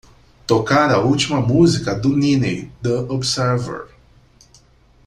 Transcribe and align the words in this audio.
tocar 0.47 0.89
a 0.89 0.97
última 0.99 1.39
música 1.39 1.93
do 1.93 2.17
Niney 2.17 2.71
The 2.81 3.01
Observer 3.13 3.87